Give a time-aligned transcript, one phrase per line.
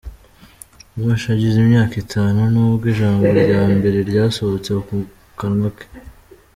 [0.97, 4.97] Moshé agize imyaka itanu, nibwo ijambo rya mbere ryasohotse mu
[5.37, 5.85] kanwa ke.